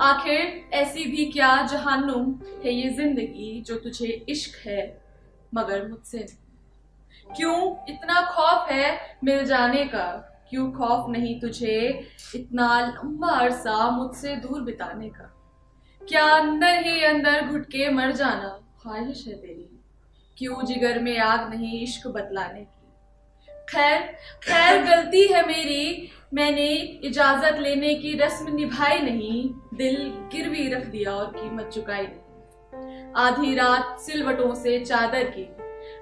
[0.00, 2.34] आखिर ऐसी भी क्या जहानुम
[2.64, 5.02] है ये ज़िंदगी जो तुझे इश्क है,
[5.54, 6.18] मगर मुझसे?
[7.36, 7.56] क्यों
[7.88, 10.06] इतना खौफ है मिल जाने का?
[10.50, 11.76] क्यों खौफ नहीं तुझे
[12.34, 15.30] इतना लंबा अरसा मुझसे दूर बिताने का?
[16.02, 19.68] क्या अंदर ही अंदर घुटके मर जाना ख्वाहिश है तेरी?
[20.38, 22.79] क्यों जिगर में आग नहीं इश्क बतलाने की?
[23.70, 24.00] खैर
[24.44, 26.66] खैर, गलती है मेरी। मैंने
[27.04, 29.96] इजाज़त लेने की रस्म निभाई नहीं। दिल
[30.32, 35.48] गिरवी रख दिया और कीमत चुकाई। नहीं आधी रात सिलवटों से चादर की।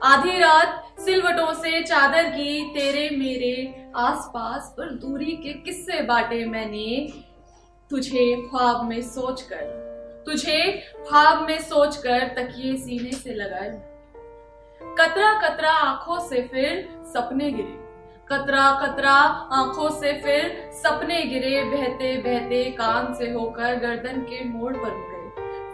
[0.02, 7.08] आधी रात सिलवटों से चादर की। तेरे मेरे आसपास और दूरी के किस्से बांटे मैंने।
[7.90, 9.62] तुझे ख्वाब में सोचकर,
[10.26, 10.60] तुझे
[11.08, 13.70] ख्वाब में सोचकर तकिए सीने से लगाए।
[14.82, 17.76] कतरा कतरा आँखों से फिर सपने गिरे।
[18.28, 19.12] कतरा कतरा
[19.52, 25.18] आँखों से फिर सपने गिरे, बहते बहते कान से होकर गर्दन के मोड़ पर गए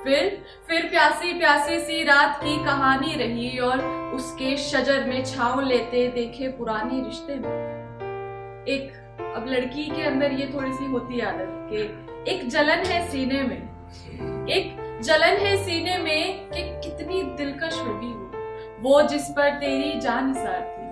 [0.04, 6.08] फिर फिर प्यासी प्यासी सी रात की कहानी रही और उसके शजर में छाव लेते
[6.08, 8.92] देखे पुराने रिश्ते में। एक,
[9.36, 13.62] अब लड़की के अंदर ये थोड़ी सी होती आदत कि एक जलन है सीने में।
[14.48, 18.23] एक जलन है सीने में कि कितनी दिलकश होगी
[18.84, 20.88] वो जिस पर तेरी जान निसार थी,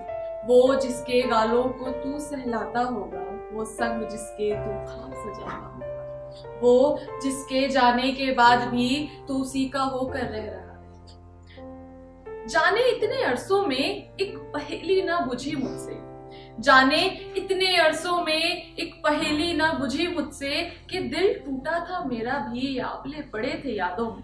[0.47, 6.99] वो जिसके गालों को तू सहलाता होगा, वो संग जिसके तू खास सजाता होगा। वो
[7.23, 13.65] जिसके जाने के बाद भी तू उसी का होकर रह रहा है। जाने इतने अरसों
[13.65, 16.01] में एक पहेली ना बुझी मुझसे।
[16.59, 17.05] जाने
[17.37, 23.21] इतने अरसों में एक पहेली ना बुझी मुझसे कि दिल टूटा था मेरा भी आबले
[23.21, 24.23] पड़े थे यादों में।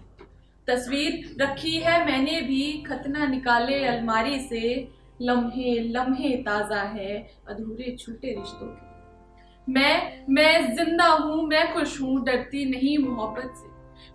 [0.70, 4.88] तस्वीर रखी है। मैंने भी खतना निकाले अलमारी से।
[5.22, 7.16] लम्हे लम्हे ताज़ा है,
[7.48, 13.68] अधूरे छूटे रिश्तों के। मैं मैं ज़िंदा हूँ, मैं खुश हूँ, डरती नहीं मोहब्बत से।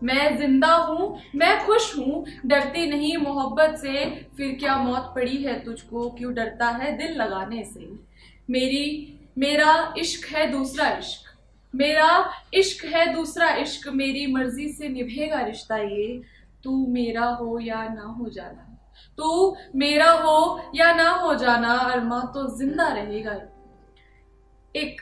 [0.06, 4.06] मैं ज़िंदा हूँ, मैं खुश हूँ, डरती नहीं मोहब्बत से।
[4.38, 6.10] फिर क्या मौत पड़ी है तुझको?
[6.10, 7.88] क्यों डरता है दिल लगाने से?
[8.50, 8.88] मेरी,
[9.38, 11.32] मेरा इश्क है दूसरा इश्क।
[11.74, 16.22] मेरा इश्क है दूसरा इश्क। मेरी मर्ज़ी से निभेगा रिश्ता ये।
[16.66, 18.72] तू मेरा हो या ना हो जाना।
[19.18, 23.34] तू मेरा हो या ना हो जाना, अरमा तो ज़िंदा रहेगा।
[24.76, 25.02] एक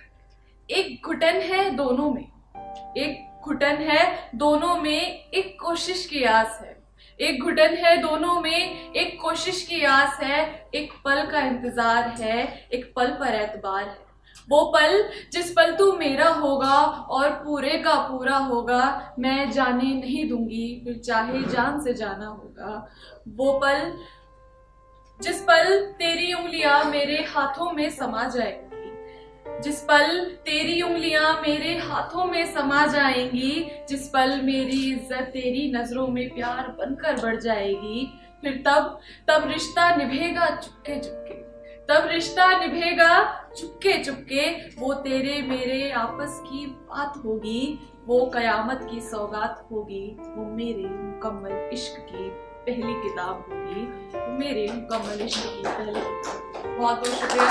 [0.70, 2.28] एक घुटन है दोनों में।
[2.98, 6.72] एक घुटन है दोनों में एक कोशिश की आस है।
[7.20, 12.68] एक घुटन है दोनों में एक कोशिश की आस है। एक पल का इंतज़ार है,
[12.74, 14.13] एक पल पर एतबार है।
[14.50, 20.28] वो पल जिस पल तू मेरा होगा और पूरे का पूरा होगा, मैं जाने नहीं
[20.30, 22.88] दूँगी, फिर चाहे जान से जाना होगा।
[23.30, 23.92] वो पल
[25.20, 32.26] जिस पल तेरी उंगलियाँ मेरे हाथों में समा जाएगी, जिस पल तेरी उंगलियाँ मेरे हाथों
[32.26, 38.06] में समा जाएँगी, जिस पल मेरी इज़्ज़त तेरी नज़रों में प्यार बनकर बढ़ जाएगी,
[38.42, 41.42] फिर तब तब रिश्ता निभेगा चुपके चुपके
[41.90, 43.14] तब रिश्ता निभेगा।
[43.58, 44.52] चुपके चुपके,
[44.82, 51.70] वो तेरे मेरे आपस की बात होगी। वो कयामत की सौगात होगी। वो मेरे मुकम्मल
[51.74, 52.30] इश्क की
[52.66, 53.86] पहली किताब होगी।
[54.20, 57.48] वो मेरे मुकम्मल इश्क की पहली किताब। बहुत बहुत शुक्रिया।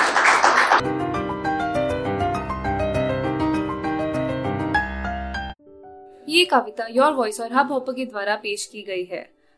[6.28, 9.41] ये कविता योर वॉइस और हब हॉपर के द्वारा पेश की गई है।